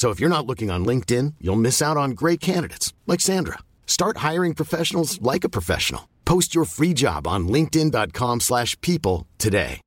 [0.00, 3.58] So if you're not looking on LinkedIn, you'll miss out on great candidates like Sandra.
[3.84, 6.08] Start hiring professionals like a professional.
[6.24, 9.80] Post your free job on linkedin.com/people today.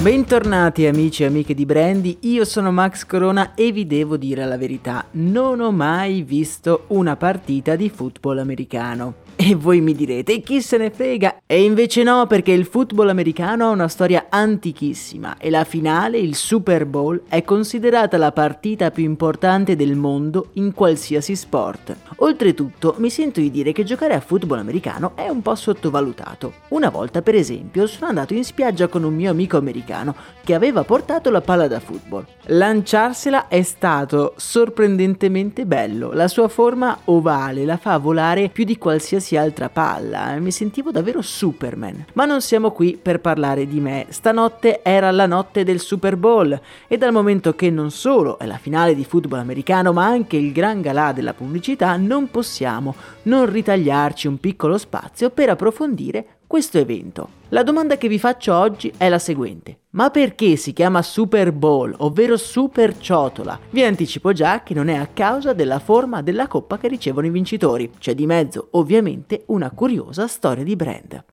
[0.00, 4.56] Bentornati amici e amiche di Brandy, io sono Max Corona e vi devo dire la
[4.56, 9.26] verità, non ho mai visto una partita di football americano.
[9.48, 11.42] E voi mi direte, chi se ne frega?
[11.46, 16.34] E invece no, perché il football americano ha una storia antichissima e la finale, il
[16.34, 21.96] Super Bowl, è considerata la partita più importante del mondo in qualsiasi sport.
[22.16, 26.54] Oltretutto, mi sento di dire che giocare a football americano è un po' sottovalutato.
[26.70, 30.82] Una volta, per esempio, sono andato in spiaggia con un mio amico americano che aveva
[30.82, 32.26] portato la palla da football.
[32.46, 36.12] Lanciarsela è stato sorprendentemente bello.
[36.12, 40.90] La sua forma ovale la fa volare più di qualsiasi qualsiasi altra palla, mi sentivo
[40.90, 42.06] davvero Superman.
[42.14, 46.58] Ma non siamo qui per parlare di me, stanotte era la notte del Super Bowl
[46.86, 50.52] e dal momento che non solo è la finale di football americano ma anche il
[50.52, 57.28] gran galà della pubblicità, non possiamo non ritagliarci un piccolo spazio per approfondire questo evento.
[57.50, 59.82] La domanda che vi faccio oggi è la seguente.
[59.90, 63.58] Ma perché si chiama Super Bowl, ovvero Super Ciotola?
[63.70, 67.30] Vi anticipo già che non è a causa della forma della coppa che ricevono i
[67.30, 67.90] vincitori.
[67.98, 71.24] C'è di mezzo, ovviamente, una curiosa storia di brand.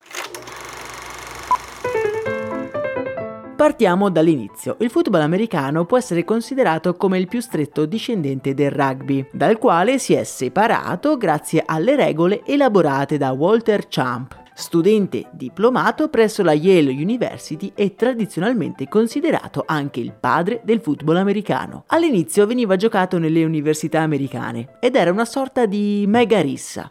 [3.56, 4.76] Partiamo dall'inizio.
[4.80, 9.98] Il football americano può essere considerato come il più stretto discendente del rugby, dal quale
[9.98, 16.92] si è separato grazie alle regole elaborate da Walter Champ, studente diplomato presso la Yale
[16.92, 21.84] University e tradizionalmente considerato anche il padre del football americano.
[21.88, 26.90] All'inizio veniva giocato nelle università americane ed era una sorta di mega rissa.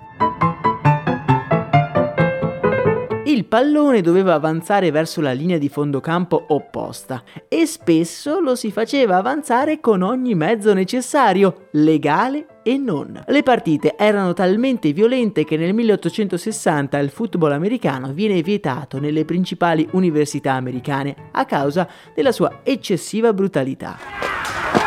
[3.34, 8.70] Il pallone doveva avanzare verso la linea di fondo campo opposta e spesso lo si
[8.70, 13.20] faceva avanzare con ogni mezzo necessario, legale e non.
[13.26, 19.88] Le partite erano talmente violente che nel 1860 il football americano viene vietato nelle principali
[19.90, 24.83] università americane a causa della sua eccessiva brutalità.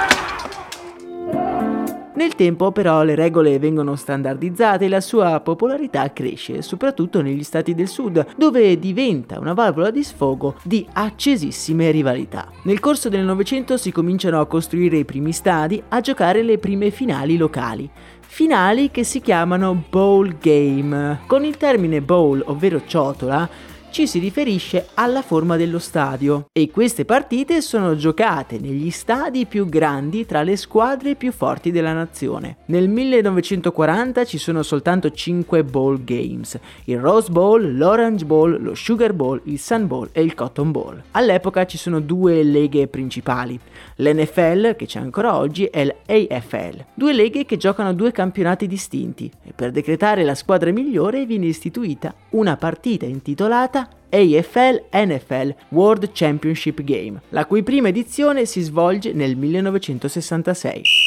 [2.18, 7.76] Nel tempo però le regole vengono standardizzate e la sua popolarità cresce, soprattutto negli stati
[7.76, 12.50] del sud, dove diventa una valvola di sfogo di accesissime rivalità.
[12.64, 16.90] Nel corso del Novecento si cominciano a costruire i primi stadi, a giocare le prime
[16.90, 17.88] finali locali
[18.30, 21.22] finali che si chiamano bowl game.
[21.28, 23.48] Con il termine bowl, ovvero ciotola,
[23.90, 29.68] ci si riferisce alla forma dello stadio e queste partite sono giocate negli stadi più
[29.68, 32.58] grandi tra le squadre più forti della nazione.
[32.66, 39.14] Nel 1940 ci sono soltanto 5 bowl games, il Rose Bowl, l'Orange Bowl, lo Sugar
[39.14, 41.02] Bowl, il Sun Bowl e il Cotton Bowl.
[41.12, 43.60] All'epoca ci sono due leghe principali,
[43.96, 49.54] l'NFL che c'è ancora oggi e l'AFL, due leghe che giocano due campionati distinti e
[49.54, 53.77] per decretare la squadra migliore viene istituita una partita intitolata
[54.10, 61.07] AFL NFL World Championship Game, la cui prima edizione si svolge nel 1966.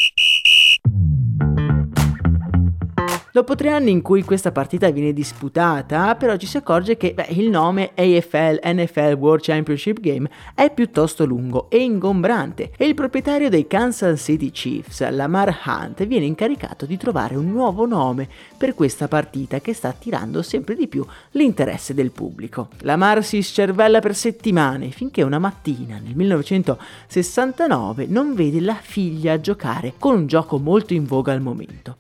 [3.33, 7.29] Dopo tre anni in cui questa partita viene disputata, però ci si accorge che beh,
[7.29, 13.49] il nome AFL NFL World Championship Game è piuttosto lungo e ingombrante e il proprietario
[13.49, 19.07] dei Kansas City Chiefs, Lamar Hunt, viene incaricato di trovare un nuovo nome per questa
[19.07, 22.71] partita che sta attirando sempre di più l'interesse del pubblico.
[22.81, 29.93] Lamar si scervella per settimane finché una mattina nel 1969 non vede la figlia giocare
[30.01, 31.95] con un gioco molto in voga al momento.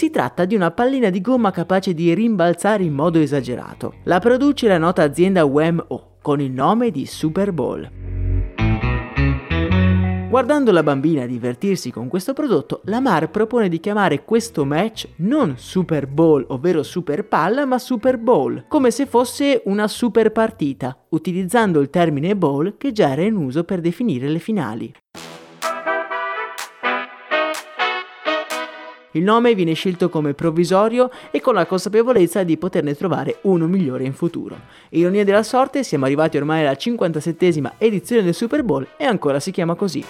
[0.00, 3.96] Si tratta di una pallina di gomma capace di rimbalzare in modo esagerato.
[4.04, 7.86] La produce la nota azienda Wham-O con il nome di Super Bowl.
[10.30, 16.06] Guardando la bambina divertirsi con questo prodotto, Lamar propone di chiamare questo match non Super
[16.06, 21.90] Bowl, ovvero Super Palla, ma Super Bowl, come se fosse una super partita, utilizzando il
[21.90, 24.90] termine bowl che già era in uso per definire le finali.
[29.12, 34.04] Il nome viene scelto come provvisorio e con la consapevolezza di poterne trovare uno migliore
[34.04, 34.56] in futuro.
[34.90, 39.50] Ironia della sorte, siamo arrivati ormai alla 57esima edizione del Super Bowl e ancora si
[39.50, 40.04] chiama così.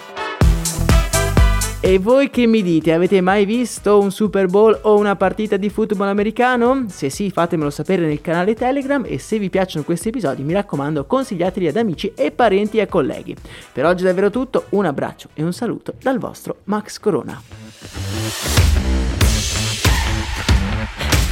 [1.83, 5.71] E voi che mi dite, avete mai visto un Super Bowl o una partita di
[5.71, 6.85] football americano?
[6.87, 11.05] Se sì, fatemelo sapere nel canale Telegram e se vi piacciono questi episodi, mi raccomando,
[11.05, 13.35] consigliateli ad amici e parenti e colleghi.
[13.73, 17.41] Per oggi è davvero tutto, un abbraccio e un saluto dal vostro Max Corona.
[20.33, 21.30] Thank you.